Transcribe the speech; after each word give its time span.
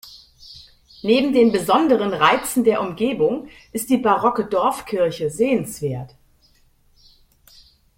Neben 1.03 1.31
den 1.31 1.51
besonderen 1.51 2.11
Reizen 2.11 2.63
der 2.63 2.81
Umgebung 2.81 3.49
ist 3.71 3.91
die 3.91 3.97
barocke 3.99 4.47
Dorfkirche 4.47 5.29
sehenswert. 5.29 6.15